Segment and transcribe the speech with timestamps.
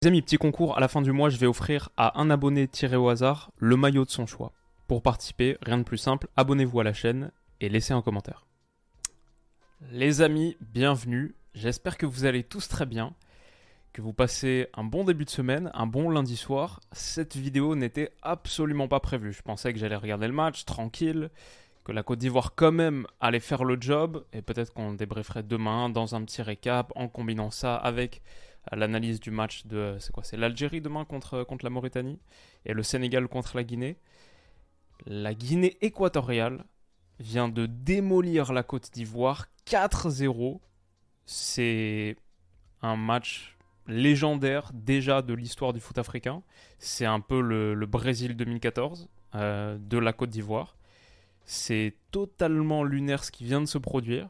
[0.00, 2.68] Les amis, petit concours, à la fin du mois, je vais offrir à un abonné
[2.68, 4.52] tiré au hasard le maillot de son choix.
[4.86, 8.46] Pour participer, rien de plus simple, abonnez-vous à la chaîne et laissez un commentaire.
[9.90, 11.34] Les amis, bienvenue.
[11.52, 13.12] J'espère que vous allez tous très bien,
[13.92, 16.78] que vous passez un bon début de semaine, un bon lundi soir.
[16.92, 19.32] Cette vidéo n'était absolument pas prévue.
[19.32, 21.28] Je pensais que j'allais regarder le match tranquille,
[21.82, 25.88] que la Côte d'Ivoire quand même allait faire le job, et peut-être qu'on débrieferait demain
[25.90, 28.22] dans un petit récap en combinant ça avec
[28.72, 32.18] l'analyse du match de c'est quoi c'est l'Algérie demain contre contre la Mauritanie
[32.66, 33.96] et le Sénégal contre la Guinée.
[35.06, 36.64] La Guinée équatoriale
[37.20, 40.60] vient de démolir la Côte d'Ivoire 4-0.
[41.26, 42.16] C'est
[42.82, 46.42] un match légendaire déjà de l'histoire du foot africain.
[46.78, 50.76] C'est un peu le, le Brésil 2014 euh, de la Côte d'Ivoire.
[51.44, 54.28] C'est totalement lunaire ce qui vient de se produire.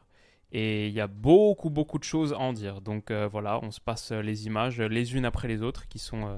[0.51, 2.81] Et il y a beaucoup, beaucoup de choses à en dire.
[2.81, 6.25] Donc euh, voilà, on se passe les images les unes après les autres, qui sont
[6.27, 6.37] euh,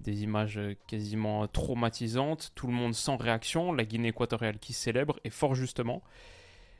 [0.00, 2.52] des images quasiment traumatisantes.
[2.54, 3.72] Tout le monde sans réaction.
[3.72, 6.02] La Guinée équatoriale qui célèbre, et fort justement.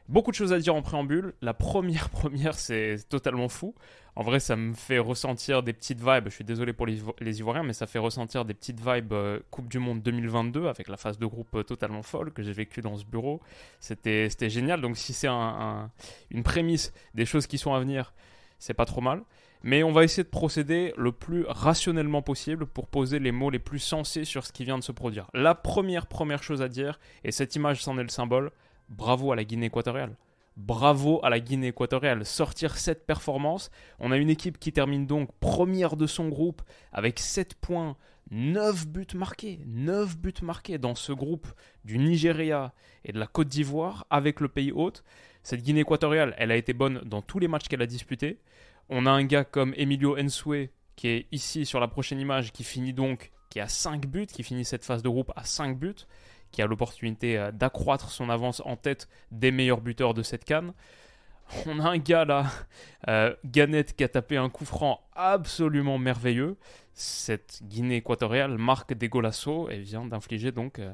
[0.09, 1.35] Beaucoup de choses à dire en préambule.
[1.43, 3.75] La première première, c'est totalement fou.
[4.17, 6.25] En vrai, ça me fait ressentir des petites vibes.
[6.27, 9.13] Je suis désolé pour les, Ivo- les Ivoiriens, mais ça fait ressentir des petites vibes
[9.13, 12.53] euh, Coupe du Monde 2022 avec la phase de groupe euh, totalement folle que j'ai
[12.53, 13.41] vécue dans ce bureau.
[13.81, 14.81] C'était génial.
[14.81, 15.91] Donc, si c'est un-
[16.31, 18.13] une prémisse des choses qui sont à venir,
[18.59, 19.23] c'est pas trop mal.
[19.63, 23.59] Mais on va essayer de procéder le plus rationnellement possible pour poser les mots les
[23.59, 25.29] plus sensés sur ce qui vient de se produire.
[25.35, 28.53] La première, première chose à dire, et cette image c'en est le symbole,
[28.89, 30.17] bravo à la Guinée équatoriale.
[30.57, 32.25] Bravo à la Guinée équatoriale.
[32.25, 33.71] Sortir cette performance.
[34.01, 36.63] On a une équipe qui termine donc première de son groupe
[36.93, 37.97] avec 7 points,
[38.31, 39.61] 9 buts marqués.
[39.67, 41.47] 9 buts marqués dans ce groupe
[41.85, 42.73] du Nigeria
[43.05, 45.05] et de la Côte d'Ivoire avec le pays hôte.
[45.45, 48.41] Cette Guinée équatoriale, elle a été bonne dans tous les matchs qu'elle a disputés.
[48.89, 52.65] On a un gars comme Emilio Ensue qui est ici sur la prochaine image qui
[52.65, 55.95] finit donc, qui a 5 buts, qui finit cette phase de groupe à 5 buts
[56.51, 60.73] qui a l'opportunité euh, d'accroître son avance en tête des meilleurs buteurs de cette canne.
[61.67, 62.47] On a un gars là,
[63.09, 66.57] euh, Gannett, qui a tapé un coup franc absolument merveilleux.
[66.93, 69.11] Cette Guinée équatoriale marque des
[69.71, 70.93] et vient d'infliger donc euh,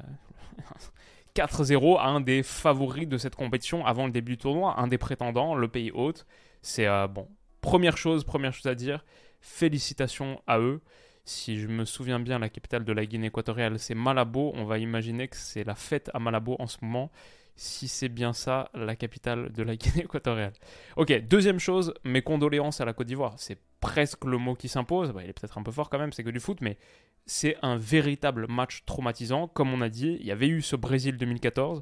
[1.35, 4.97] 4-0 à un des favoris de cette compétition avant le début du tournoi, un des
[4.97, 6.25] prétendants, le pays hôte.
[6.61, 7.27] C'est euh, bon.
[7.61, 9.03] Première chose, première chose à dire,
[9.41, 10.81] félicitations à eux.
[11.25, 14.51] Si je me souviens bien, la capitale de la Guinée équatoriale, c'est Malabo.
[14.55, 17.11] On va imaginer que c'est la fête à Malabo en ce moment.
[17.55, 20.53] Si c'est bien ça, la capitale de la Guinée équatoriale.
[20.97, 23.33] Ok, deuxième chose, mes condoléances à la Côte d'Ivoire.
[23.37, 25.13] C'est presque le mot qui s'impose.
[25.13, 26.77] Bah, il est peut-être un peu fort quand même, c'est que du foot, mais
[27.25, 29.47] c'est un véritable match traumatisant.
[29.47, 31.81] Comme on a dit, il y avait eu ce Brésil 2014.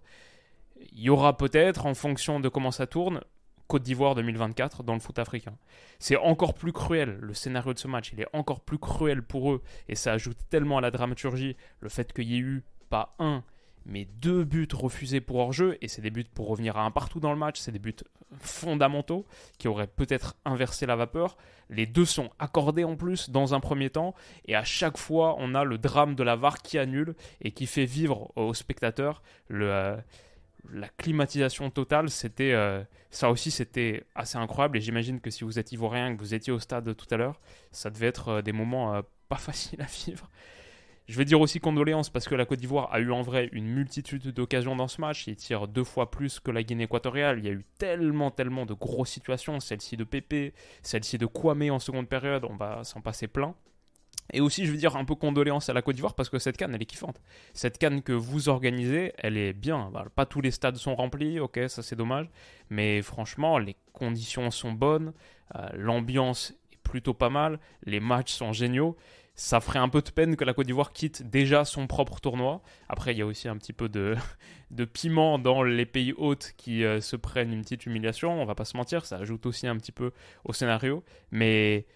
[0.94, 3.20] Il y aura peut-être, en fonction de comment ça tourne,
[3.68, 5.56] Côte d'Ivoire 2024 dans le foot africain.
[6.00, 9.51] C'est encore plus cruel, le scénario de ce match, il est encore plus cruel pour
[9.51, 13.16] eux, et ça ajoute tellement à la dramaturgie le fait qu'il y ait eu pas
[13.19, 13.44] un,
[13.85, 17.19] mais deux buts refusés pour hors-jeu, et c'est des buts pour revenir à un partout
[17.19, 17.96] dans le match, c'est des buts
[18.40, 19.25] fondamentaux
[19.57, 21.38] qui auraient peut-être inversé la vapeur.
[21.69, 24.13] Les deux sont accordés en plus dans un premier temps,
[24.45, 27.66] et à chaque fois on a le drame de la VAR qui annule et qui
[27.66, 29.72] fait vivre aux spectateurs le...
[29.72, 29.97] euh,
[30.72, 34.78] la climatisation totale, c'était euh, ça aussi, c'était assez incroyable.
[34.78, 37.40] Et j'imagine que si vous êtes ivoirien, que vous étiez au stade tout à l'heure,
[37.72, 40.29] ça devait être euh, des moments euh, pas faciles à vivre.
[41.06, 43.68] Je vais dire aussi condoléances parce que la Côte d'Ivoire a eu en vrai une
[43.68, 45.28] multitude d'occasions dans ce match.
[45.28, 47.40] Ils tirent deux fois plus que la Guinée équatoriale.
[47.40, 49.59] Il y a eu tellement, tellement de grosses situations.
[49.59, 52.45] Celle-ci de Pépé, celle-ci de Kwame en seconde période.
[52.50, 53.54] On va s'en passer plein.
[54.31, 56.58] Et aussi, je veux dire un peu condoléances à la Côte d'Ivoire parce que cette
[56.58, 57.22] canne, elle est kiffante.
[57.54, 59.92] Cette canne que vous organisez, elle est bien.
[60.16, 62.30] Pas tous les stades sont remplis, ok, ça c'est dommage.
[62.70, 65.14] Mais franchement, les conditions sont bonnes,
[65.56, 68.96] euh, l'ambiance est plutôt pas mal, les matchs sont géniaux.
[69.36, 72.62] Ça ferait un peu de peine que la Côte d'Ivoire quitte déjà son propre tournoi.
[72.88, 74.16] Après, il y a aussi un petit peu de,
[74.72, 78.40] de piment dans les pays hôtes qui euh, se prennent une petite humiliation.
[78.40, 80.12] On va pas se mentir, ça ajoute aussi un petit peu
[80.46, 81.04] au scénario.
[81.31, 81.88] Mais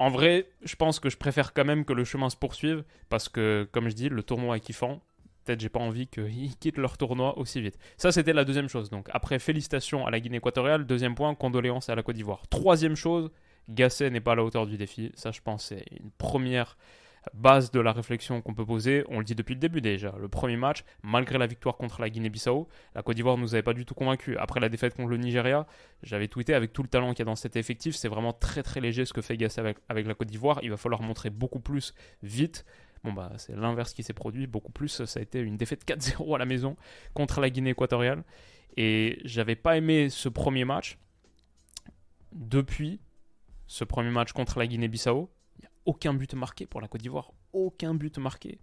[0.00, 3.28] en vrai, je pense que je préfère quand même que le chemin se poursuive parce
[3.28, 5.02] que, comme je dis, le tournoi est kiffant.
[5.44, 7.78] Peut-être j'ai pas envie qu'ils quittent leur tournoi aussi vite.
[7.98, 8.88] Ça, c'était la deuxième chose.
[8.88, 10.86] Donc, après, félicitations à la Guinée équatoriale.
[10.86, 12.46] Deuxième point, condoléances à la Côte d'Ivoire.
[12.48, 13.30] Troisième chose,
[13.68, 15.12] Gasset n'est pas à la hauteur du défi.
[15.16, 16.78] Ça, je pense, c'est une première
[17.34, 20.14] base de la réflexion qu'on peut poser, on le dit depuis le début déjà.
[20.18, 23.62] Le premier match, malgré la victoire contre la Guinée-Bissau, la Côte d'Ivoire ne nous avait
[23.62, 24.36] pas du tout convaincus.
[24.40, 25.66] Après la défaite contre le Nigeria,
[26.02, 28.62] j'avais tweeté avec tout le talent qu'il y a dans cet effectif, c'est vraiment très
[28.62, 30.60] très léger ce que fait Gasset avec, avec la Côte d'Ivoire.
[30.62, 32.64] Il va falloir montrer beaucoup plus vite.
[33.02, 35.04] Bon bah c'est l'inverse qui s'est produit, beaucoup plus.
[35.04, 36.76] Ça a été une défaite 4-0 à la maison
[37.14, 38.24] contre la Guinée équatoriale.
[38.76, 40.98] Et j'avais pas aimé ce premier match.
[42.32, 43.00] Depuis
[43.66, 45.30] ce premier match contre la Guinée-Bissau,
[45.84, 47.32] aucun but marqué pour la Côte d'Ivoire.
[47.52, 48.58] Aucun but marqué.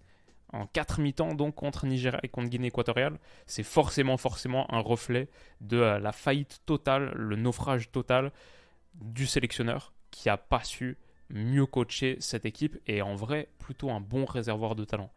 [0.54, 5.30] En quatre mi-temps, donc, contre Nigeria et contre Guinée équatoriale, c'est forcément, forcément un reflet
[5.60, 8.32] de euh, la faillite totale, le naufrage total
[8.94, 10.98] du sélectionneur qui n'a pas su
[11.30, 15.12] mieux coacher cette équipe et en vrai, plutôt un bon réservoir de talent.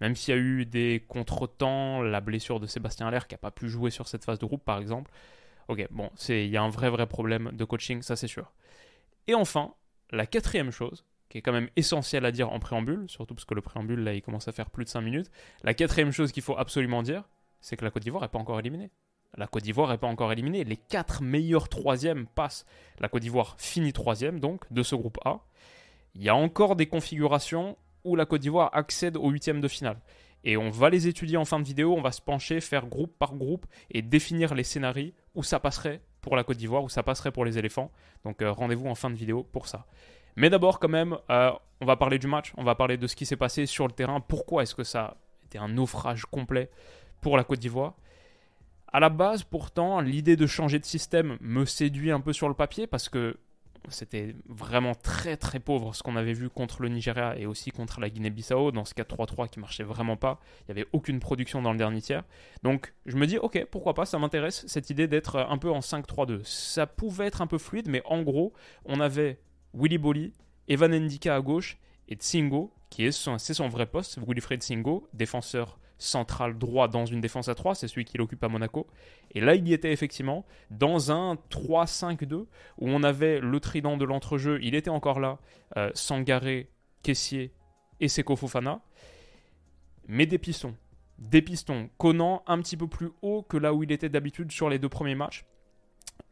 [0.00, 3.50] Même s'il y a eu des contretemps, la blessure de Sébastien Allaire qui n'a pas
[3.50, 5.10] pu jouer sur cette phase de groupe, par exemple.
[5.68, 8.52] Ok, bon, il y a un vrai, vrai problème de coaching, ça c'est sûr.
[9.26, 9.74] Et enfin,
[10.10, 13.54] la quatrième chose, qui est quand même essentiel à dire en préambule, surtout parce que
[13.54, 15.30] le préambule, là, il commence à faire plus de 5 minutes.
[15.62, 17.24] La quatrième chose qu'il faut absolument dire,
[17.60, 18.90] c'est que la Côte d'Ivoire n'est pas encore éliminée.
[19.36, 20.64] La Côte d'Ivoire n'est pas encore éliminée.
[20.64, 22.64] Les 4 meilleurs troisièmes passent.
[23.00, 25.40] La Côte d'Ivoire finit troisième, donc, de ce groupe A.
[26.14, 30.00] Il y a encore des configurations où la Côte d'Ivoire accède au huitième de finale.
[30.44, 33.18] Et on va les étudier en fin de vidéo, on va se pencher, faire groupe
[33.18, 37.02] par groupe et définir les scénarios où ça passerait pour la Côte d'Ivoire, où ça
[37.02, 37.90] passerait pour les éléphants.
[38.24, 39.86] Donc euh, rendez-vous en fin de vidéo pour ça.
[40.36, 41.50] Mais d'abord, quand même, euh,
[41.80, 43.92] on va parler du match, on va parler de ce qui s'est passé sur le
[43.92, 44.20] terrain.
[44.20, 45.16] Pourquoi est-ce que ça
[45.46, 46.70] été un naufrage complet
[47.20, 47.94] pour la Côte d'Ivoire?
[48.92, 52.54] À la base, pourtant, l'idée de changer de système me séduit un peu sur le
[52.54, 53.36] papier parce que
[53.88, 58.00] c'était vraiment très très pauvre ce qu'on avait vu contre le Nigeria et aussi contre
[58.00, 60.40] la Guinée-Bissau dans ce 4-3-3 qui marchait vraiment pas.
[60.62, 62.24] Il n'y avait aucune production dans le dernier tiers.
[62.62, 65.80] Donc je me dis, ok, pourquoi pas, ça m'intéresse cette idée d'être un peu en
[65.80, 66.42] 5-3-2.
[66.44, 68.52] Ça pouvait être un peu fluide, mais en gros,
[68.86, 69.38] on avait
[69.76, 70.32] Willy Bolly,
[70.68, 71.78] Evan Ndika à gauche
[72.08, 77.48] et Tsingo, qui est son, vrai poste, Wilfred Tsingo, défenseur central droit dans une défense
[77.48, 78.86] à 3, c'est celui qu'il occupe à Monaco.
[79.34, 82.46] Et là, il y était effectivement dans un 3-5-2 où
[82.78, 85.38] on avait le trident de l'entrejeu, il était encore là,
[85.76, 86.70] euh, Sangaré,
[87.02, 87.52] Caissier
[88.00, 88.82] et Seko Fofana,
[90.06, 90.74] mais des pistons.
[91.18, 91.88] Des pistons.
[91.96, 94.90] Conan un petit peu plus haut que là où il était d'habitude sur les deux
[94.90, 95.46] premiers matchs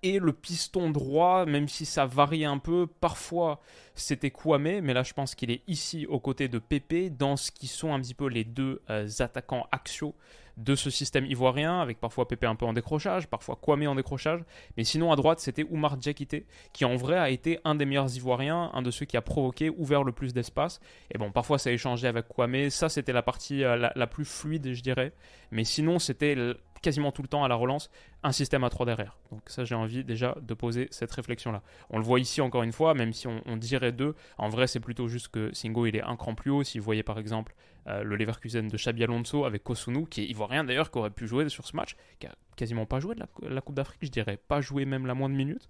[0.05, 3.61] et le piston droit, même si ça varie un peu, parfois
[3.95, 7.51] c'était Kwame, mais là je pense qu'il est ici aux côtés de Pepe, dans ce
[7.51, 10.15] qui sont un petit peu les deux euh, attaquants axiaux
[10.59, 14.45] de ce système ivoirien, avec parfois Pepe un peu en décrochage, parfois Kwame en décrochage,
[14.77, 16.45] mais sinon à droite c'était Oumar Djakite,
[16.75, 19.71] qui en vrai a été un des meilleurs ivoiriens, un de ceux qui a provoqué,
[19.71, 23.23] ouvert le plus d'espace, et bon parfois ça a échangé avec Kwame, ça c'était la
[23.23, 25.13] partie euh, la, plus fluide je dirais,
[25.51, 26.37] mais sinon c'était
[26.85, 27.91] quasiment tout le temps à la relance
[28.23, 29.17] un système à 3 derrière.
[29.33, 31.63] Donc ça j'ai envie déjà de poser cette réflexion-là.
[31.89, 34.81] On le voit ici encore une fois, même si on, dirait deux, en vrai c'est
[34.81, 36.63] plutôt juste que Singo il est un cran plus haut.
[36.63, 37.55] Si vous voyez par exemple
[37.87, 41.27] euh, le Leverkusen de Xabi Alonso avec Kosunu, qui est ivoirien d'ailleurs, qui aurait pu
[41.27, 44.37] jouer sur ce match, qui a quasiment pas joué de la Coupe d'Afrique, je dirais,
[44.37, 45.69] pas joué même la moindre minute.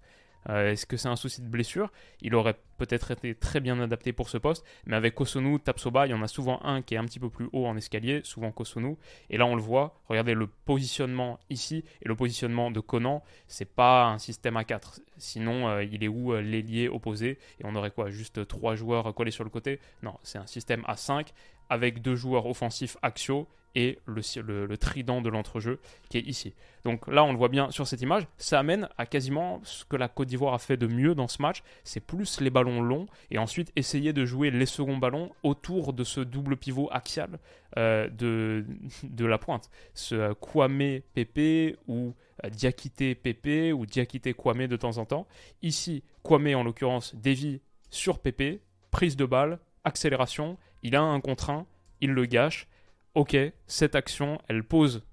[0.49, 1.91] Euh, est-ce que c'est un souci de blessure?
[2.21, 6.11] Il aurait peut-être été très bien adapté pour ce poste, mais avec Kosunu, Tapsoba, il
[6.11, 8.51] y en a souvent un qui est un petit peu plus haut en escalier, souvent
[8.51, 8.95] Kosunu.
[9.29, 13.65] Et là, on le voit, regardez le positionnement ici et le positionnement de Conan, c'est
[13.65, 14.99] pas un système à 4.
[15.17, 17.39] Sinon, euh, il est où euh, l'ailier opposé?
[17.59, 18.09] Et on aurait quoi?
[18.09, 19.79] Juste trois joueurs collés sur le côté?
[20.03, 21.31] Non, c'est un système à 5
[21.69, 25.79] avec deux joueurs offensifs axiaux et le, trident de l'entrejeu
[26.09, 26.53] qui est ici.
[26.83, 29.95] Donc là, on le voit bien sur cette image, ça amène à quasiment ce que
[29.95, 33.07] la Côte d'Ivoire a fait de mieux dans ce match, c'est plus les ballons longs
[33.31, 37.39] et ensuite essayer de jouer les seconds ballons autour de ce double pivot axial
[37.77, 38.65] euh, de,
[39.03, 39.69] de la pointe.
[39.93, 45.27] Ce euh, Kwame Pepe ou euh, Diakité Pepe ou Diakité Kwame de temps en temps.
[45.61, 51.65] Ici, Kwame en l'occurrence dévie sur Pepe, prise de balle, accélération, il a un contre
[52.01, 52.67] il le gâche
[53.15, 55.03] ok, cette action, elle pose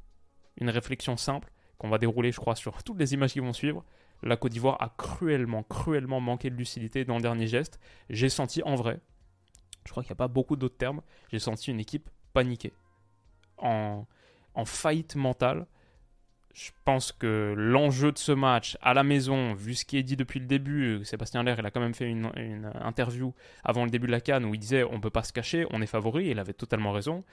[0.61, 3.85] une réflexion simple qu'on va dérouler, je crois, sur toutes les images qui vont suivre.
[4.23, 7.81] La Côte d'Ivoire a cruellement, cruellement manqué de lucidité dans le dernier geste.
[8.11, 9.01] J'ai senti en vrai,
[9.85, 11.01] je crois qu'il n'y a pas beaucoup d'autres termes,
[11.33, 12.73] j'ai senti une équipe paniquée,
[13.59, 14.07] en,
[14.55, 15.67] en faillite mentale.
[16.55, 20.17] Je pense que l'enjeu de ce match à la maison, vu ce qui est dit
[20.17, 23.91] depuis le début, Sébastien Ler, il a quand même fait une, une, interview avant le
[23.91, 25.87] début de la canne où il disait on ne peut pas se cacher, on est
[25.87, 27.25] favori, il avait totalement raison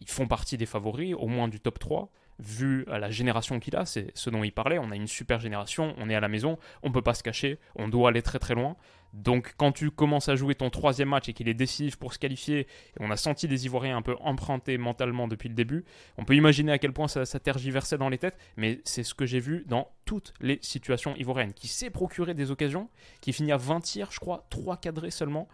[0.00, 3.86] ils font partie des favoris, au moins du top 3, vu la génération qu'il a,
[3.86, 6.58] c'est ce dont il parlait, on a une super génération, on est à la maison,
[6.82, 8.76] on ne peut pas se cacher, on doit aller très très loin.
[9.14, 12.18] Donc quand tu commences à jouer ton troisième match et qu'il est décisif pour se
[12.18, 12.66] qualifier,
[13.00, 15.86] on a senti des Ivoiriens un peu empruntés mentalement depuis le début,
[16.18, 19.14] on peut imaginer à quel point ça, ça tergiversait dans les têtes, mais c'est ce
[19.14, 22.90] que j'ai vu dans toutes les situations ivoiriennes, qui s'est procuré des occasions,
[23.22, 25.48] qui finit à 20 tirs, je crois, 3 cadrés seulement.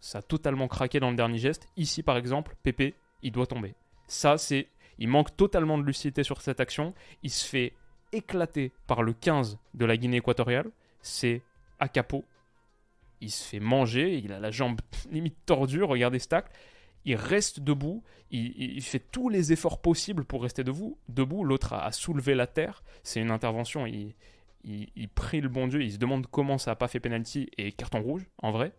[0.00, 1.68] Ça a totalement craqué dans le dernier geste.
[1.76, 3.74] Ici par exemple, Pépé, il doit tomber.
[4.06, 4.68] Ça c'est...
[4.98, 6.94] Il manque totalement de lucidité sur cette action.
[7.22, 7.74] Il se fait
[8.12, 10.70] éclater par le 15 de la Guinée équatoriale.
[11.02, 11.42] C'est
[11.78, 12.24] à capot
[13.20, 14.80] il se fait manger, il a la jambe
[15.10, 16.46] limite tordue, regardez Stack.
[17.04, 20.98] Il reste debout, il, fait tous les efforts possibles pour rester debout.
[21.08, 21.44] debout.
[21.44, 24.16] L'autre a, soulevé la terre, c'est une intervention, il,
[24.64, 27.70] il, prie le bon Dieu, il se demande comment ça n'a pas fait penalty et
[27.70, 28.72] carton rouge, en vrai.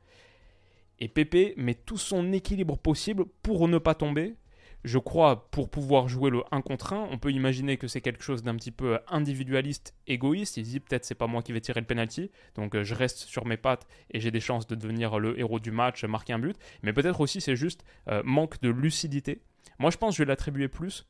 [0.99, 4.35] Et Pépé met tout son équilibre possible pour ne pas tomber,
[4.83, 8.23] je crois, pour pouvoir jouer le 1 contre 1, on peut imaginer que c'est quelque
[8.23, 10.57] chose d'un petit peu individualiste, égoïste.
[10.57, 13.17] Il dit peut-être c'est pas moi qui vais tirer le penalty, donc euh, je reste
[13.17, 16.39] sur mes pattes et j'ai des chances de devenir le héros du match, marquer un
[16.39, 16.57] but.
[16.83, 19.41] Mais peut-être aussi c'est juste euh, manque de lucidité.
[19.79, 21.05] Moi je pense que je vais l'attribuer plus,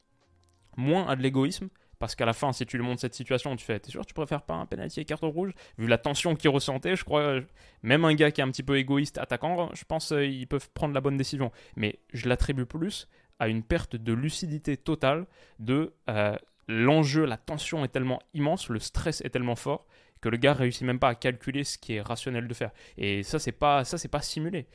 [0.75, 3.65] moins à de l'égoïsme, parce qu'à la fin, si tu lui montres cette situation, tu
[3.65, 5.51] fais T'es sûr, tu préfères pas un penalty et carton rouge?
[5.77, 7.39] Vu la tension qu'il ressentait, je crois,
[7.83, 10.93] même un gars qui est un petit peu égoïste, attaquant, je pense euh, peuvent prendre
[10.93, 11.51] la bonne décision.
[11.75, 13.07] Mais je l'attribue plus
[13.39, 15.27] à une perte de lucidité totale
[15.59, 16.35] de euh,
[16.67, 19.85] l'enjeu, la tension est tellement immense, le stress est tellement fort
[20.21, 22.71] que le gars réussit même pas à calculer ce qui est rationnel de faire.
[22.97, 24.67] Et ça, c'est pas ça, c'est pas simulé.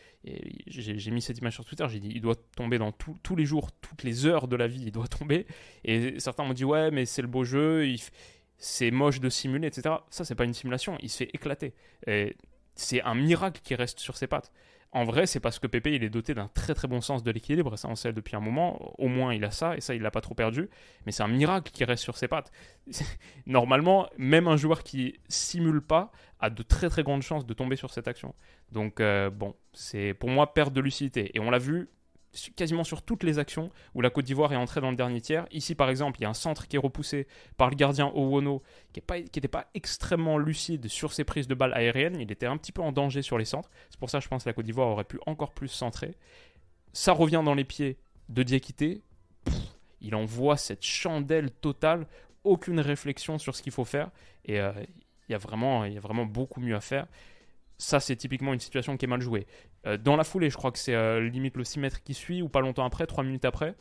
[0.67, 1.85] J'ai mis cette image sur Twitter.
[1.89, 4.83] J'ai dit, il doit tomber dans tous les jours, toutes les heures de la vie,
[4.87, 5.47] il doit tomber.
[5.85, 7.87] Et certains m'ont dit, ouais, mais c'est le beau jeu,
[8.59, 9.97] c'est moche de simuler, etc.
[10.11, 10.97] Ça, c'est pas une simulation.
[11.01, 11.75] Il se fait éclater.
[12.75, 14.53] C'est un miracle qui reste sur ses pattes.
[14.95, 17.31] En vrai, c'est parce que Pépé, il est doté d'un très très bon sens de
[17.31, 20.03] l'équilibre, ça on sait depuis un moment, au moins il a ça, et ça il
[20.03, 20.69] l'a pas trop perdu,
[21.07, 22.53] mais c'est un miracle qui reste sur ses pattes.
[23.47, 27.77] Normalement, même un joueur qui simule pas a de très très grandes chances de tomber
[27.77, 28.35] sur cette action.
[28.71, 31.89] Donc euh, bon, c'est pour moi perte de lucidité, et on l'a vu
[32.57, 35.47] quasiment sur toutes les actions où la Côte d'Ivoire est entrée dans le dernier tiers.
[35.51, 38.62] Ici, par exemple, il y a un centre qui est repoussé par le gardien Owono,
[38.93, 42.21] qui n'était pas, extrêmement lucide sur ses prises de balles aériennes.
[42.21, 43.71] Il était un petit peu en danger sur les centres.
[43.91, 46.17] C'est pour ça, je pense que la Côte d'Ivoire aurait pu encore plus centrer.
[46.93, 47.99] Ça revient dans les pieds
[48.29, 49.03] de Diakité.
[50.01, 52.07] il envoie cette chandelle totale,
[52.45, 54.11] aucune réflexion sur ce qu'il faut faire.
[54.45, 54.87] Et euh, y,
[55.29, 57.07] il y a vraiment beaucoup mieux à faire
[57.83, 59.47] ça c'est typiquement une situation qui est mal jouée.
[59.87, 62.41] Euh, dans la foulée, je crois que c'est euh, limite le 6 mètres qui suit,
[62.41, 63.75] ou pas longtemps après, 3 minutes après.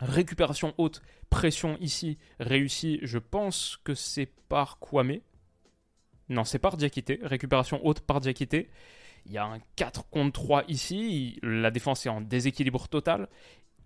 [0.00, 2.98] Récupération haute, pression ici, réussie.
[3.02, 5.18] Je pense que c'est par Kwame.
[6.28, 7.20] Non, c'est par Diakité.
[7.22, 8.68] Récupération haute par Diakité.
[9.26, 11.38] Il y a un 4 contre 3 ici.
[11.42, 13.28] La défense est en déséquilibre total.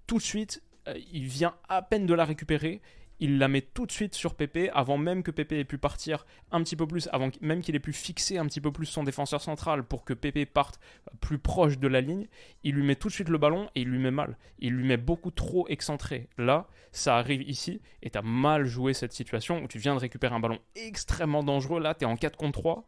[0.07, 2.81] Tout de suite, euh, il vient à peine de la récupérer
[3.21, 6.27] il la met tout de suite sur Pépé avant même que Pépé ait pu partir
[6.51, 9.05] un petit peu plus, avant même qu'il ait pu fixer un petit peu plus son
[9.05, 10.81] défenseur central pour que Pépé parte
[11.21, 12.27] plus proche de la ligne.
[12.63, 14.37] Il lui met tout de suite le ballon et il lui met mal.
[14.59, 16.29] Il lui met beaucoup trop excentré.
[16.39, 20.01] Là, ça arrive ici et tu as mal joué cette situation où tu viens de
[20.01, 21.81] récupérer un ballon extrêmement dangereux.
[21.81, 22.85] Là, tu es en 4 contre 3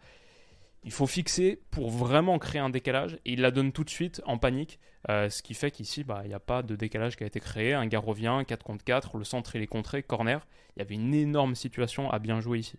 [0.86, 4.22] il faut fixer pour vraiment créer un décalage et il la donne tout de suite
[4.24, 4.78] en panique.
[5.10, 7.40] Euh, ce qui fait qu'ici, bah, il n'y a pas de décalage qui a été
[7.40, 7.74] créé.
[7.74, 10.46] Un gars revient, 4 contre 4, le centre il est contré, corner.
[10.76, 12.78] Il y avait une énorme situation à bien jouer ici.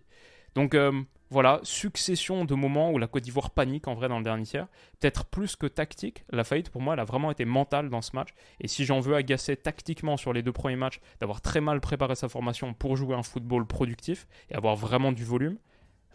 [0.54, 0.90] Donc euh,
[1.28, 4.68] voilà, succession de moments où la Côte d'Ivoire panique en vrai dans le dernier tiers.
[4.98, 6.24] Peut-être plus que tactique.
[6.30, 8.30] La faillite pour moi, elle a vraiment été mentale dans ce match.
[8.60, 12.14] Et si j'en veux agacer tactiquement sur les deux premiers matchs, d'avoir très mal préparé
[12.14, 15.58] sa formation pour jouer un football productif et avoir vraiment du volume,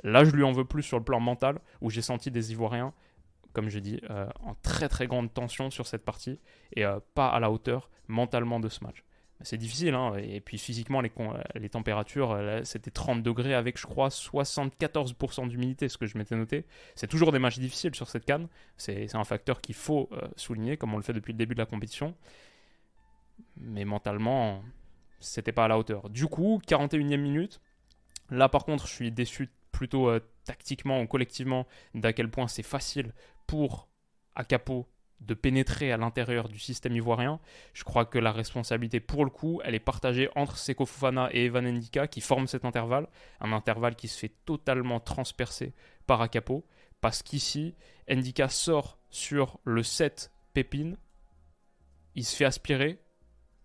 [0.03, 2.93] Là, je lui en veux plus sur le plan mental, où j'ai senti des Ivoiriens,
[3.53, 6.39] comme je dis, euh, en très très grande tension sur cette partie,
[6.75, 9.03] et euh, pas à la hauteur mentalement de ce match.
[9.41, 11.12] C'est difficile, hein, et puis physiquement, les,
[11.55, 16.35] les températures, euh, c'était 30 degrés avec, je crois, 74% d'humidité, ce que je m'étais
[16.35, 16.65] noté.
[16.95, 18.47] C'est toujours des matchs difficiles sur cette canne,
[18.77, 21.65] c'est un facteur qu'il faut souligner, comme on le fait depuis le début de la
[21.65, 22.15] compétition.
[23.57, 24.63] Mais mentalement,
[25.19, 26.09] c'était pas à la hauteur.
[26.09, 27.62] Du coup, 41e minute,
[28.29, 32.63] là par contre, je suis déçu plutôt euh, tactiquement ou collectivement d'à quel point c'est
[32.63, 33.13] facile
[33.46, 33.89] pour
[34.36, 34.88] Acapo
[35.20, 37.39] de pénétrer à l'intérieur du système ivoirien.
[37.74, 41.46] Je crois que la responsabilité, pour le coup, elle est partagée entre Seko Fofana et
[41.46, 43.08] Evan Ndika qui forment cet intervalle,
[43.39, 45.74] un intervalle qui se fait totalement transpercer
[46.08, 46.65] par Acapo,
[47.01, 47.75] parce qu'ici,
[48.10, 50.98] Ndika sort sur le 7 Pépine,
[52.15, 53.00] il se fait aspirer,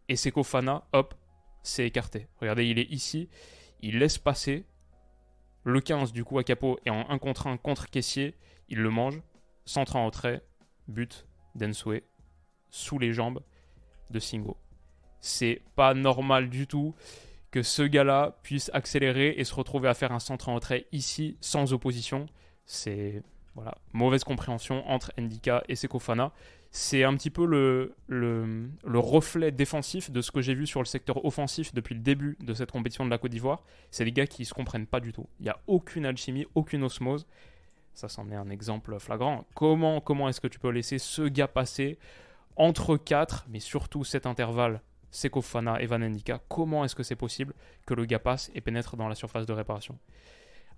[0.09, 1.15] et Seko Fana, hop,
[1.63, 2.29] c'est écarté.
[2.41, 3.29] Regardez, il est ici,
[3.81, 4.65] il laisse passer,
[5.69, 8.35] le 15, du coup, à capot et en 1 contre 1 contre caissier,
[8.69, 9.21] il le mange.
[9.65, 10.43] Centre en retrait,
[10.89, 12.03] but d'Ensue,
[12.71, 13.43] sous les jambes
[14.11, 14.57] de Singo.
[15.21, 16.95] C'est pas normal du tout
[17.51, 21.37] que ce gars-là puisse accélérer et se retrouver à faire un centre en retrait ici
[21.41, 22.27] sans opposition.
[22.65, 23.23] C'est
[23.59, 26.31] Voilà, mauvaise compréhension entre Ndika et Sekofana.
[26.71, 30.79] C'est un petit peu le, le, le, reflet défensif de ce que j'ai vu sur
[30.79, 33.65] le secteur offensif depuis le début de cette compétition de la Côte d'Ivoire.
[33.91, 35.27] C'est les gars qui ne se comprennent pas du tout.
[35.41, 37.27] Il n'y a aucune alchimie, aucune osmose.
[37.95, 39.45] Ça, c'en est un exemple flagrant.
[39.57, 41.99] Comment, comment est-ce que tu peux laisser ce gars passer
[42.55, 47.55] entre 4, mais surtout cet intervalle Sekofana et Van Endika Comment est-ce que c'est possible
[47.87, 49.99] que le gars passe et pénètre dans la surface de réparation?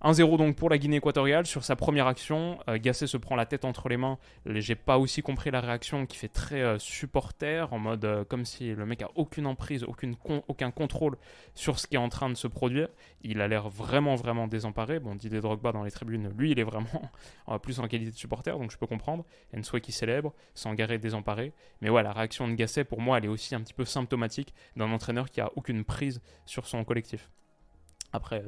[0.03, 1.45] 1-0 donc pour la Guinée équatoriale.
[1.45, 4.17] Sur sa première action, euh, Gasset se prend la tête entre les mains.
[4.47, 8.43] J'ai pas aussi compris la réaction qui fait très euh, supporter, en mode euh, comme
[8.43, 9.85] si le mec a aucune emprise,
[10.47, 11.17] aucun contrôle
[11.53, 12.87] sur ce qui est en train de se produire.
[13.21, 14.99] Il a l'air vraiment, vraiment désemparé.
[14.99, 17.11] Bon, Didier Drogba dans les tribunes, lui, il est vraiment
[17.61, 19.23] plus en qualité de supporter, donc je peux comprendre.
[19.55, 21.53] Ensoué qui célèbre, Sangaré désemparé.
[21.81, 24.53] Mais ouais, la réaction de Gasset, pour moi, elle est aussi un petit peu symptomatique
[24.75, 27.29] d'un entraîneur qui a aucune prise sur son collectif.
[28.13, 28.43] Après,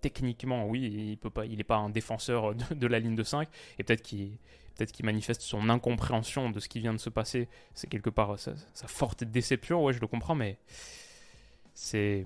[0.00, 3.84] techniquement, oui, il peut pas, n'est pas un défenseur de, la ligne de 5, et
[3.84, 4.38] peut-être qu'il
[4.92, 7.48] qu'il manifeste son incompréhension de ce qui vient de se passer.
[7.74, 10.56] C'est quelque part sa, sa, forte déception, ouais, je le comprends, mais
[11.74, 12.24] c'est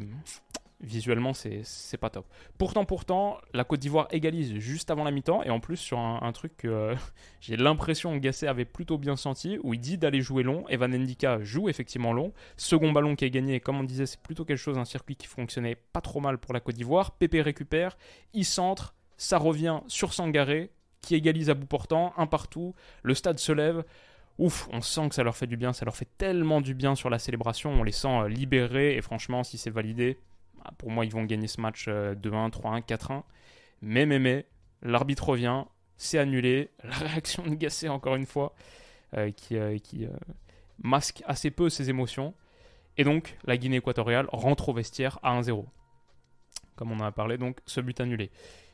[0.82, 2.26] visuellement, c'est pas top.
[2.58, 6.32] Pourtant, pourtant, la Côte d'Ivoire égalise juste avant la mi-temps, et en plus sur un,
[6.32, 6.94] truc que
[7.40, 10.92] j'ai l'impression que Gasset avait plutôt bien senti, où il dit d'aller jouer long, Evan
[10.92, 12.32] Ndika joue effectivement long.
[12.56, 15.26] Second ballon qui est gagné, comme on disait, c'est plutôt quelque chose, un circuit qui
[15.26, 17.12] fonctionnait pas trop mal pour la Côte d'Ivoire.
[17.12, 17.96] Pépé récupère,
[18.34, 20.70] il centre, ça revient sur Sangaré,
[21.00, 23.84] qui égalise à bout portant, un partout, le stade se lève.
[24.38, 26.94] Ouf, on sent que ça leur fait du bien, ça leur fait tellement du bien
[26.94, 30.18] sur la célébration, on les sent euh, libérés, et franchement, si c'est validé,
[30.78, 33.22] pour moi, ils vont gagner ce match 2-1, 3-1, 4-1.
[33.82, 34.46] Mais, mais, mais,
[34.82, 35.64] l'arbitre revient,
[35.96, 36.70] c'est annulé.
[36.84, 38.54] La réaction de Gasset, encore une fois,
[39.16, 40.10] euh, qui, euh, qui euh,
[40.78, 42.34] masque assez peu ses émotions.
[42.96, 45.64] Et donc, la Guinée équatoriale rentre au vestiaire à 1-0.
[46.76, 48.30] Comme on en a parlé, donc, ce but annulé.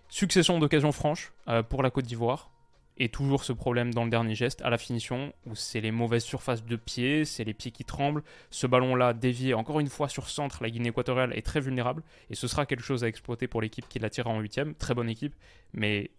[0.08, 1.32] Succession d'occasions franches
[1.68, 2.50] pour la Côte d'Ivoire.
[3.00, 6.24] Et toujours ce problème dans le dernier geste, à la finition, où c'est les mauvaises
[6.24, 8.24] surfaces de pied, c'est les pieds qui tremblent.
[8.50, 12.02] Ce ballon-là dévié encore une fois sur centre, la Guinée équatoriale est très vulnérable.
[12.28, 14.74] Et ce sera quelque chose à exploiter pour l'équipe qui l'attira en huitième.
[14.74, 15.34] Très bonne équipe,
[15.72, 16.10] mais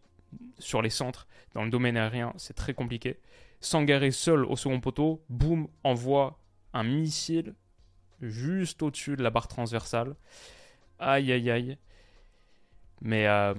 [0.58, 3.20] sur les centres, dans le domaine aérien, c'est très compliqué.
[3.60, 6.40] Sangaré seul au second poteau, boum, envoie
[6.74, 7.56] un missile
[8.22, 10.16] juste au-dessus de la barre transversale.
[10.98, 11.78] Aïe aïe aïe.
[13.02, 13.54] Mais euh,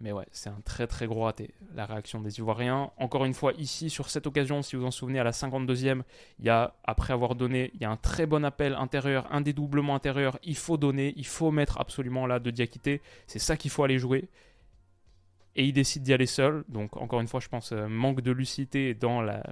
[0.00, 2.90] mais ouais, c'est un très très gros raté, la réaction des Ivoiriens.
[2.96, 6.02] Encore une fois, ici, sur cette occasion, si vous en souvenez, à la 52e,
[6.38, 9.42] il y a, après avoir donné, il y a un très bon appel intérieur, un
[9.42, 10.38] dédoublement intérieur.
[10.42, 13.02] Il faut donner, il faut mettre absolument là de Diakité.
[13.26, 14.30] C'est ça qu'il faut aller jouer.
[15.54, 16.64] Et il décide d'y aller seul.
[16.68, 19.42] Donc, encore une fois, je pense, euh, manque de lucidité dans la,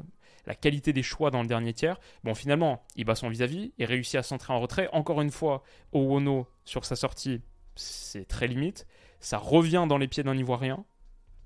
[0.62, 2.00] qualité des choix dans le dernier tiers.
[2.24, 4.88] Bon, finalement, il bat son vis-à-vis, il réussit à centrer en retrait.
[4.92, 7.42] Encore une fois, Owono, sur sa sortie,
[7.74, 8.86] c'est très limite.
[9.20, 10.84] Ça revient dans les pieds d'un Ivoirien.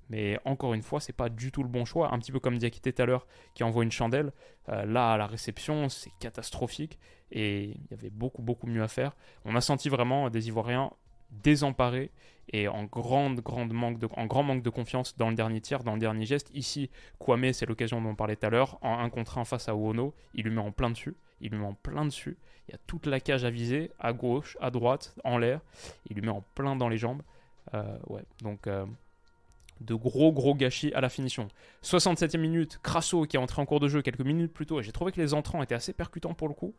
[0.09, 2.13] Mais encore une fois, c'est pas du tout le bon choix.
[2.13, 4.31] Un petit peu comme Diakité tout à l'heure, qui envoie une chandelle.
[4.69, 6.99] Euh, là, à la réception, c'est catastrophique.
[7.31, 9.15] Et il y avait beaucoup, beaucoup mieux à faire.
[9.45, 10.91] On a senti vraiment des Ivoiriens
[11.31, 12.11] désemparés
[12.51, 15.83] et en, grande, grande manque de, en grand manque de confiance dans le dernier tiers,
[15.83, 16.51] dans le dernier geste.
[16.53, 19.69] Ici, Kwame, c'est l'occasion dont on parlait tout à l'heure, en un contre un face
[19.69, 21.15] à Oono, il lui met en plein dessus.
[21.41, 22.37] Il lui met en plein dessus.
[22.67, 25.61] Il y a toute la cage à viser, à gauche, à droite, en l'air.
[26.09, 27.21] Il lui met en plein dans les jambes.
[27.73, 28.85] Euh, ouais, donc euh,
[29.81, 31.47] de gros gros gâchis à la finition.
[31.83, 34.83] 67e minute, Crasso qui est entré en cours de jeu quelques minutes plus tôt, et
[34.83, 36.73] j'ai trouvé que les entrants étaient assez percutants pour le coup,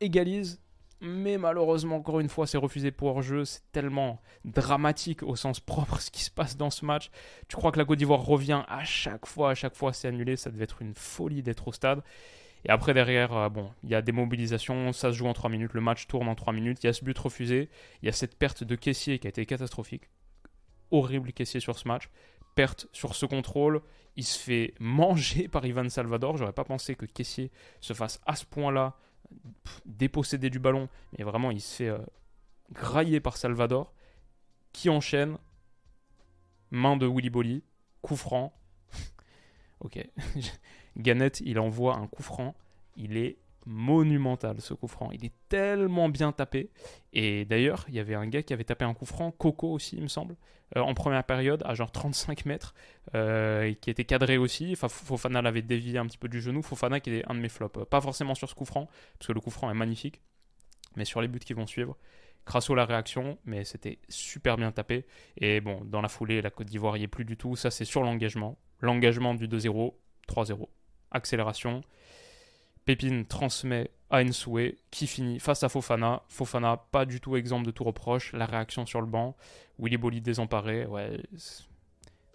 [0.00, 0.60] égalise,
[1.00, 6.00] mais malheureusement encore une fois c'est refusé pour hors-jeu, c'est tellement dramatique au sens propre
[6.00, 7.10] ce qui se passe dans ce match.
[7.48, 10.36] Tu crois que la Côte d'Ivoire revient à chaque fois, à chaque fois c'est annulé,
[10.36, 12.02] ça devait être une folie d'être au stade.
[12.66, 15.48] Et après, derrière, euh, bon, il y a des mobilisations, ça se joue en 3
[15.48, 17.70] minutes, le match tourne en 3 minutes, il y a ce but refusé,
[18.02, 20.10] il y a cette perte de caissier qui a été catastrophique
[20.90, 22.10] horrible caissier sur ce match.
[22.54, 23.82] Perte sur ce contrôle.
[24.16, 26.36] Il se fait manger par Ivan Salvador.
[26.36, 27.50] J'aurais pas pensé que caissier
[27.80, 28.96] se fasse à ce point-là
[29.86, 30.88] déposséder du ballon.
[31.16, 31.98] Mais vraiment, il se fait euh,
[32.72, 33.92] grailler par Salvador.
[34.72, 35.38] Qui enchaîne.
[36.70, 37.64] Main de Willy Bolly.
[38.02, 38.52] Coup franc.
[39.80, 39.98] ok.
[40.96, 42.54] Gannett, il envoie un coup franc.
[42.96, 45.10] Il est monumental ce coup franc.
[45.12, 46.70] Il est tellement bien tapé.
[47.12, 49.96] Et d'ailleurs, il y avait un gars qui avait tapé un coup franc, Coco aussi,
[49.96, 50.36] il me semble,
[50.76, 52.74] euh, en première période, à genre 35 mètres,
[53.14, 54.76] euh, qui était cadré aussi.
[54.76, 56.62] Fofana l'avait dévié un petit peu du genou.
[56.62, 57.84] Fofana qui est un de mes flops.
[57.88, 60.20] Pas forcément sur ce coup franc, parce que le coup franc est magnifique,
[60.96, 61.96] mais sur les buts qui vont suivre.
[62.46, 65.06] Crasso la réaction, mais c'était super bien tapé.
[65.36, 67.54] Et bon, dans la foulée, la Côte d'Ivoire n'y est plus du tout.
[67.54, 68.58] Ça, c'est sur l'engagement.
[68.80, 69.94] L'engagement du 2-0,
[70.26, 70.68] 3-0.
[71.10, 71.82] Accélération.
[72.90, 76.24] Pépine transmet à Ensoué qui finit face à Fofana.
[76.28, 78.32] Fofana, pas du tout exemple de tout reproche.
[78.32, 79.36] La réaction sur le banc.
[79.78, 80.86] Willy Bolly désemparé.
[80.86, 81.22] Ouais,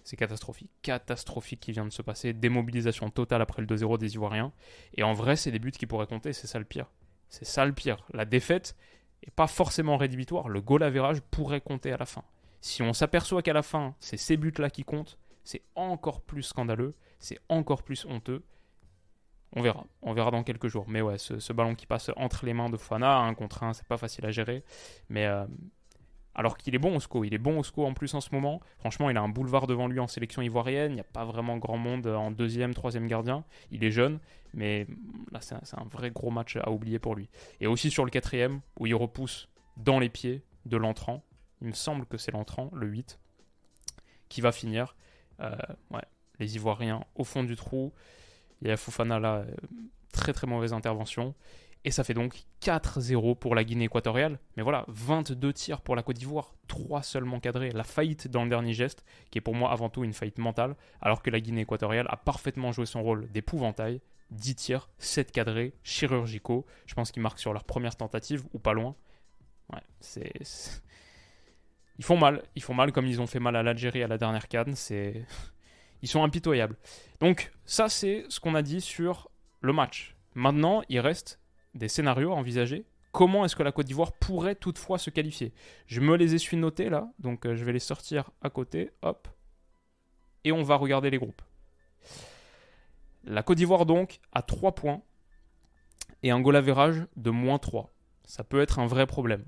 [0.06, 0.70] C'est catastrophique.
[0.82, 2.32] Catastrophique qui vient de se passer.
[2.32, 4.54] Démobilisation totale après le 2-0 des Ivoiriens.
[4.94, 6.32] Et en vrai, c'est des buts qui pourraient compter.
[6.32, 6.90] C'est ça le pire.
[7.28, 7.98] C'est ça le pire.
[8.14, 8.78] La défaite
[9.26, 10.48] n'est pas forcément rédhibitoire.
[10.48, 12.24] Le goal average pourrait compter à la fin.
[12.62, 16.96] Si on s'aperçoit qu'à la fin, c'est ces buts-là qui comptent, c'est encore plus scandaleux.
[17.20, 18.42] C'est encore plus honteux.
[19.56, 19.86] On verra.
[20.02, 20.86] On verra dans quelques jours.
[20.88, 23.88] Mais ouais, ce, ballon qui passe entre les mains de Fana, un contre un, c'est
[23.88, 24.64] pas facile à gérer.
[25.10, 25.46] Mais euh,
[26.36, 28.30] alors qu'il est bon au SCO, il est bon au SCO en plus en ce
[28.34, 28.60] moment.
[28.78, 30.92] Franchement, il a un boulevard devant lui en sélection ivoirienne.
[30.92, 33.46] Il n'y a pas vraiment grand monde en deuxième, troisième gardien.
[33.72, 34.20] Il est jeune,
[34.54, 34.86] mais
[35.32, 37.30] là, c'est un, vrai gros match à oublier pour lui.
[37.62, 41.24] Et aussi sur le quatrième, où il repousse dans les pieds de l'entrant.
[41.62, 43.18] Il me semble que c'est l'entrant, le 8,
[44.28, 44.98] qui va finir.
[45.40, 45.56] Euh,
[45.92, 46.04] ouais,
[46.40, 47.94] les Ivoiriens au fond du trou.
[48.62, 49.46] Il y a Fofana là, euh,
[50.12, 51.36] très très mauvaise intervention.
[51.86, 54.40] Et ça fait donc 4-0 pour la Guinée équatoriale.
[54.58, 57.70] Mais voilà, 22 tirs pour la Côte d'Ivoire, 3 seulement cadrés.
[57.70, 60.76] La faillite dans le dernier geste, qui est pour moi avant tout une faillite mentale,
[61.00, 64.02] alors que la Guinée équatoriale a parfaitement joué son rôle d'épouvantail.
[64.32, 66.66] 10 tirs, 7 cadrés, chirurgicaux.
[66.88, 68.96] Je pense qu'ils marquent sur leur première tentative, ou pas loin.
[69.72, 70.34] Ouais, c'est...
[72.00, 72.42] Ils font mal.
[72.56, 74.74] Ils font mal comme ils ont fait mal à l'Algérie à la dernière canne.
[74.74, 75.24] C'est...
[76.06, 76.78] Ils sont impitoyables.
[77.20, 80.16] Donc ça, c'est ce qu'on a dit sur le match.
[80.36, 81.40] Maintenant, il reste
[81.74, 82.86] des scénarios à envisager.
[83.12, 85.52] Comment est-ce que la Côte d'Ivoire pourrait toutefois se qualifier?
[85.88, 89.28] Je me les ai notés là, donc euh, je vais les sortir à côté, hop,
[90.44, 91.42] et on va regarder les groupes.
[93.24, 95.02] La Côte d'Ivoire donc a 3 points
[96.22, 97.92] et un goal average de moins 3.
[98.26, 99.44] Ça peut être un vrai problème.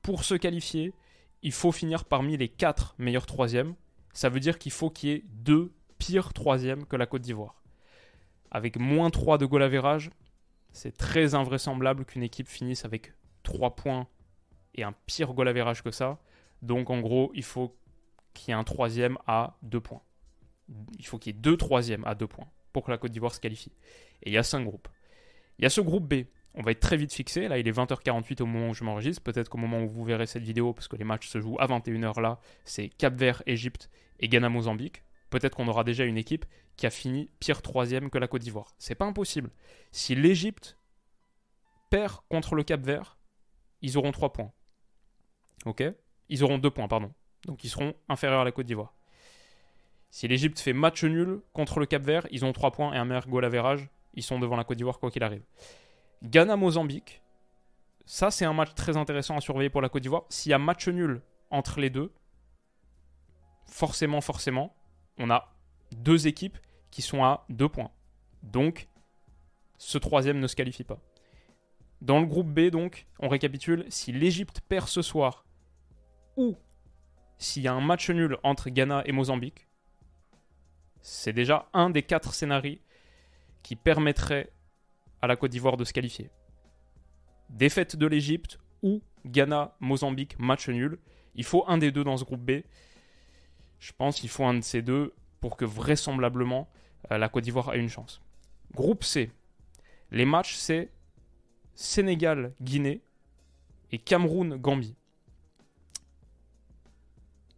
[0.00, 0.94] Pour se qualifier,
[1.42, 3.74] il faut finir parmi les 4 meilleurs troisièmes.
[4.14, 7.62] Ça veut dire qu'il faut qu'il y ait 2 pire troisième que la Côte d'Ivoire.
[8.50, 10.10] Avec moins 3 de goal average,
[10.72, 13.12] c'est très invraisemblable qu'une équipe finisse avec
[13.44, 14.08] 3 points
[14.74, 16.18] et un pire goal average que ça.
[16.62, 17.76] Donc en gros, il faut
[18.34, 20.02] qu'il y ait un troisième à 2 points.
[20.98, 23.34] Il faut qu'il y ait deux troisièmes à 2 points pour que la Côte d'Ivoire
[23.34, 23.72] se qualifie.
[24.22, 24.88] Et il y a 5 groupes.
[25.58, 26.24] Il y a ce groupe B.
[26.54, 27.46] On va être très vite fixé.
[27.46, 29.22] Là, il est 20h48 au moment où je m'enregistre.
[29.22, 31.66] Peut-être qu'au moment où vous verrez cette vidéo, parce que les matchs se jouent à
[31.66, 35.04] 21h là, c'est Cap Vert, Égypte et Ghana-Mozambique.
[35.30, 36.44] Peut-être qu'on aura déjà une équipe
[36.76, 38.74] qui a fini pire troisième que la Côte d'Ivoire.
[38.78, 39.50] C'est pas impossible.
[39.92, 40.76] Si l'Égypte
[41.88, 43.18] perd contre le Cap Vert,
[43.80, 44.52] ils auront 3 points.
[45.66, 45.82] Ok?
[46.28, 47.12] Ils auront 2 points, pardon.
[47.46, 48.94] Donc ils seront inférieurs à la Côte d'Ivoire.
[50.10, 53.04] Si l'Égypte fait match nul contre le Cap Vert, ils ont 3 points et un
[53.04, 53.88] meilleur goal average.
[54.14, 55.44] Ils sont devant la Côte d'Ivoire quoi qu'il arrive.
[56.24, 57.22] Ghana-Mozambique,
[58.04, 60.24] ça c'est un match très intéressant à surveiller pour la Côte d'Ivoire.
[60.28, 62.12] S'il y a match nul entre les deux,
[63.66, 64.74] forcément, forcément,
[65.20, 65.54] on a
[65.92, 66.58] deux équipes
[66.90, 67.90] qui sont à deux points.
[68.42, 68.88] Donc,
[69.78, 70.98] ce troisième ne se qualifie pas.
[72.00, 75.44] Dans le groupe B, donc, on récapitule, si l'Égypte perd ce soir,
[76.36, 76.56] ou
[77.38, 79.68] s'il y a un match nul entre Ghana et Mozambique,
[81.02, 82.78] c'est déjà un des quatre scénarios
[83.62, 84.52] qui permettrait
[85.22, 86.30] à la Côte d'Ivoire de se qualifier.
[87.50, 90.98] Défaite de l'Égypte ou Ghana, Mozambique, match nul.
[91.34, 92.62] Il faut un des deux dans ce groupe B.
[93.80, 96.68] Je pense qu'il faut un de ces deux pour que vraisemblablement
[97.10, 98.20] euh, la Côte d'Ivoire ait une chance.
[98.74, 99.32] Groupe C.
[100.10, 100.90] Les matchs, c'est
[101.74, 103.00] Sénégal-Guinée
[103.90, 104.94] et Cameroun-Gambie.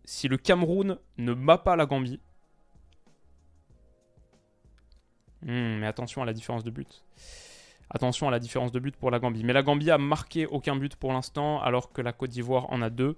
[0.04, 2.20] Si le Cameroun ne bat pas la Gambie,
[5.42, 7.04] hmm, mais attention à la différence de but.
[7.90, 9.44] Attention à la différence de but pour la Gambie.
[9.44, 12.80] Mais la Gambie a marqué aucun but pour l'instant, alors que la Côte d'Ivoire en
[12.80, 13.16] a deux.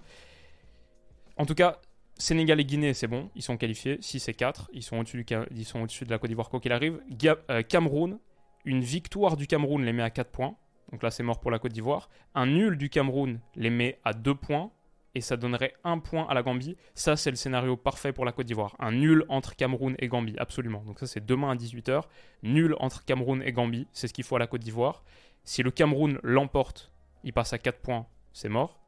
[1.37, 1.79] En tout cas,
[2.17, 3.97] Sénégal et Guinée, c'est bon, ils sont qualifiés.
[3.99, 7.01] 6 et 4, ils sont au-dessus, de la Côte d'Ivoire quoi qu'il arrive.
[7.49, 8.19] Euh, Cameroun,
[8.63, 10.55] une victoire du Cameroun les met à 4 points.
[10.91, 12.09] Donc là, c'est mort pour la Côte d'Ivoire.
[12.33, 14.71] Un nul du Cameroun les met à 2 points.
[15.17, 16.75] Et ça donnerait 1 point à la Gambie.
[16.93, 18.75] Ça, c'est le scénario parfait pour la Côte d'Ivoire.
[18.79, 20.83] Un nul entre Cameroun et Gambie, absolument.
[20.85, 22.03] Donc ça, c'est demain à 18h.
[22.43, 25.03] Nul entre Cameroun et Gambie, c'est ce qu'il faut à la Côte d'Ivoire.
[25.45, 26.91] Si le Cameroun l'emporte,
[27.23, 28.79] il passe à 4 points, c'est mort.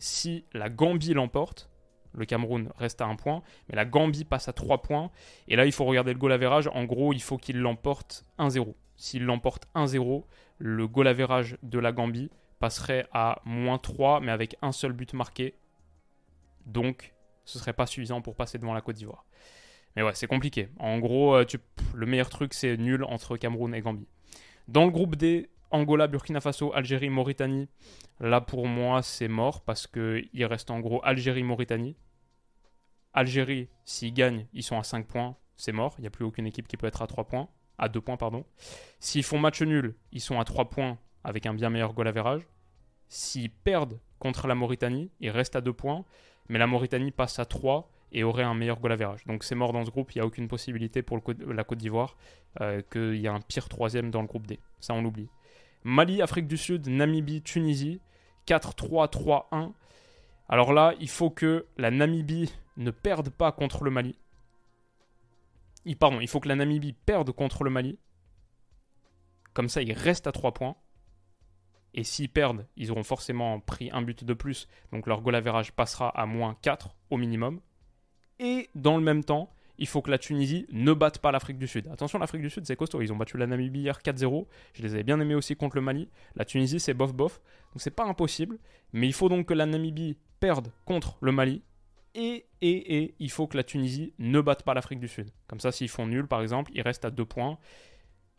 [0.00, 1.70] Si la Gambie l'emporte,
[2.12, 5.10] le Cameroun reste à un point, mais la Gambie passe à 3 points.
[5.46, 6.68] Et là, il faut regarder le goal average.
[6.68, 8.74] En gros, il faut qu'il l'emporte 1-0.
[8.96, 10.24] S'il l'emporte 1-0,
[10.58, 15.12] le goal average de la Gambie passerait à moins 3, mais avec un seul but
[15.14, 15.54] marqué.
[16.66, 19.24] Donc, ce serait pas suffisant pour passer devant la Côte d'Ivoire.
[19.96, 20.68] Mais ouais, c'est compliqué.
[20.78, 21.44] En gros, euh,
[21.94, 24.08] le meilleur truc, c'est nul entre Cameroun et Gambie.
[24.66, 27.68] Dans le groupe D, Angola, Burkina Faso, Algérie, Mauritanie.
[28.20, 31.96] Là, pour moi, c'est mort parce qu'il reste en gros Algérie-Mauritanie.
[33.12, 35.94] Algérie, s'ils gagnent, ils sont à 5 points, c'est mort.
[35.98, 37.48] Il n'y a plus aucune équipe qui peut être à 3 points.
[37.78, 38.44] À 2 points, pardon.
[38.98, 42.42] S'ils font match nul, ils sont à 3 points avec un bien meilleur goal average.
[43.08, 46.04] S'ils perdent contre la Mauritanie, ils restent à 2 points.
[46.48, 49.24] Mais la Mauritanie passe à 3 et aurait un meilleur goal average.
[49.26, 52.16] Donc c'est mort dans ce groupe, il n'y a aucune possibilité pour la Côte d'Ivoire
[52.60, 54.58] euh, qu'il y ait un pire troisième dans le groupe D.
[54.80, 55.28] Ça on l'oublie.
[55.84, 58.00] Mali, Afrique du Sud, Namibie, Tunisie,
[58.46, 59.72] 4-3-3-1.
[60.48, 64.18] Alors là, il faut que la Namibie ne perde pas contre le Mali.
[65.98, 67.98] pardon, il faut que la Namibie perde contre le Mali.
[69.54, 70.76] Comme ça, ils restent à 3 points.
[71.94, 74.68] Et s'ils perdent, ils auront forcément pris un but de plus.
[74.92, 77.60] Donc leur goal average passera à moins 4 au minimum.
[78.38, 81.66] Et dans le même temps, il faut que la Tunisie ne batte pas l'Afrique du
[81.66, 81.88] Sud.
[81.88, 83.00] Attention, l'Afrique du Sud, c'est costaud.
[83.00, 84.46] Ils ont battu la Namibie hier 4-0.
[84.74, 86.08] Je les avais bien aimés aussi contre le Mali.
[86.34, 87.40] La Tunisie, c'est bof-bof.
[87.72, 88.58] Donc c'est pas impossible.
[88.92, 91.62] Mais il faut donc que la Namibie perde contre le Mali.
[92.14, 95.30] Et, et, et, il faut que la Tunisie ne batte pas l'Afrique du Sud.
[95.46, 97.58] Comme ça, s'ils font nul, par exemple, ils restent à 2 points.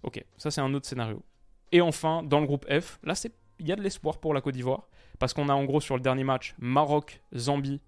[0.04, 1.24] Ok, ça c'est un autre scénario.
[1.72, 3.14] Et enfin, dans le groupe F, là,
[3.60, 4.90] il y a de l'espoir pour la Côte d'Ivoire.
[5.20, 7.82] Parce qu'on a en gros sur le dernier match Maroc, Zambie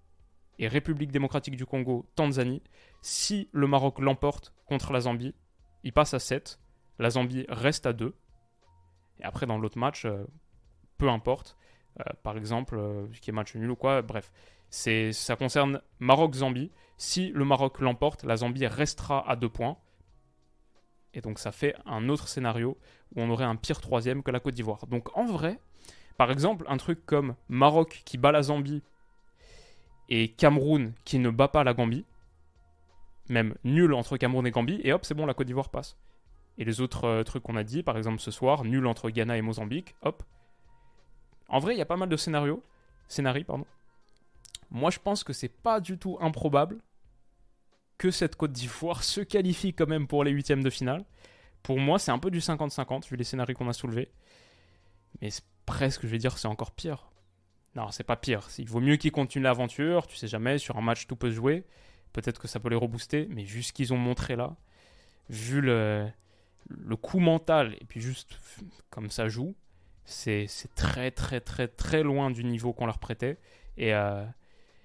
[0.59, 2.61] et République démocratique du Congo, Tanzanie.
[3.01, 5.33] Si le Maroc l'emporte contre la Zambie,
[5.83, 6.59] il passe à 7.
[6.99, 8.13] La Zambie reste à 2.
[9.19, 10.25] Et après, dans l'autre match, euh,
[10.97, 11.57] peu importe.
[11.99, 14.31] Euh, par exemple, euh, qui est match nul ou quoi, bref.
[14.69, 16.71] Ça concerne Maroc-Zambie.
[16.97, 19.77] Si le Maroc l'emporte, la Zambie restera à 2 points.
[21.13, 22.77] Et donc ça fait un autre scénario
[23.15, 24.87] où on aurait un pire troisième que la Côte d'Ivoire.
[24.87, 25.59] Donc en vrai,
[26.17, 28.81] par exemple, un truc comme Maroc qui bat la Zambie
[30.07, 32.05] et Cameroun qui ne bat pas la Gambie,
[33.31, 35.97] même nul entre Cameroun et Gambie, et hop, c'est bon, la Côte d'Ivoire passe.
[36.57, 39.37] Et les autres euh, trucs qu'on a dit, par exemple ce soir, nul entre Ghana
[39.37, 40.23] et Mozambique, hop.
[41.47, 42.63] En vrai, il y a pas mal de scénarios,
[43.47, 43.65] pardon.
[44.69, 46.77] Moi, je pense que c'est pas du tout improbable
[47.97, 51.05] que cette Côte d'Ivoire se qualifie quand même pour les huitièmes de finale.
[51.61, 54.11] Pour moi, c'est un peu du 50-50 vu les scénarios qu'on a soulevés.
[55.21, 55.29] Mais
[55.65, 57.11] presque, je vais dire, c'est encore pire.
[57.75, 58.47] Non, c'est pas pire.
[58.57, 60.07] Il vaut mieux qu'ils continuent l'aventure.
[60.07, 61.63] Tu sais jamais, sur un match, tout peut se jouer.
[62.13, 63.27] Peut-être que ça peut les rebooster.
[63.29, 64.55] Mais vu ce qu'ils ont montré là,
[65.29, 66.07] vu le,
[66.69, 68.39] le coup mental, et puis juste
[68.89, 69.55] comme ça joue,
[70.05, 73.37] c'est très, très, très, très loin du niveau qu'on leur prêtait.
[73.77, 74.23] Et, euh,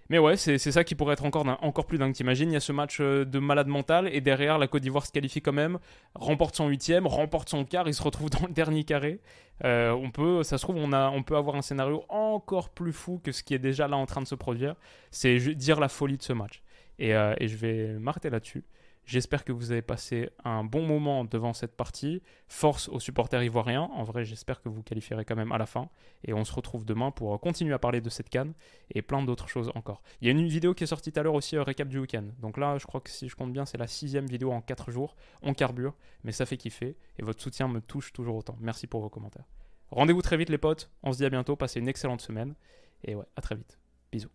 [0.09, 2.13] mais ouais, c'est ça qui pourrait être encore, encore plus dingue.
[2.13, 5.05] T'imagines, il y a ce match euh, de malade mental et derrière, la Côte d'Ivoire
[5.05, 5.79] se qualifie quand même,
[6.15, 9.21] remporte son huitième, remporte son quart, il se retrouve dans le dernier carré.
[9.65, 12.93] Euh, on peut, ça se trouve, on, a, on peut avoir un scénario encore plus
[12.93, 14.77] fou que ce qui est déjà là en train de se produire.
[15.11, 16.63] C'est dire la folie de ce match.
[16.99, 18.65] Et, euh, et je vais m'arrêter là-dessus.
[19.07, 22.23] J'espère que vous avez passé un bon moment devant cette partie.
[22.49, 23.83] Force aux supporters ivoiriens.
[23.83, 25.89] En vrai, j'espère que vous qualifierez quand même à la fin.
[26.25, 28.53] Et on se retrouve demain pour continuer à parler de cette canne
[28.93, 30.03] et plein d'autres choses encore.
[30.21, 32.25] Il y a une vidéo qui est sortie tout à l'heure aussi, récap du week-end.
[32.41, 34.91] Donc là, je crois que si je compte bien, c'est la sixième vidéo en 4
[34.91, 35.15] jours.
[35.41, 36.97] On carbure, mais ça fait kiffer.
[37.21, 38.57] Et votre soutien me touche toujours autant.
[38.61, 39.47] Merci pour vos commentaires.
[39.93, 40.91] Rendez-vous très vite les potes.
[41.05, 41.55] On se dit à bientôt.
[41.55, 42.57] Passez une excellente semaine.
[43.05, 43.79] Et ouais, à très vite.
[44.11, 44.31] Bisous.